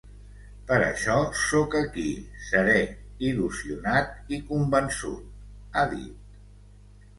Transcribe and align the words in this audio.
Per 0.69 0.77
això 0.85 1.17
sóc 1.41 1.77
aquí, 1.79 2.05
serè, 2.47 2.79
il·lusionat 3.29 4.35
i 4.37 4.41
convençut, 4.49 5.31
ha 5.83 5.87
dit. 5.95 6.37